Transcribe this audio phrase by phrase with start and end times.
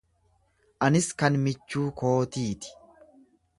[0.87, 2.75] Anis kan michuu kootii ti.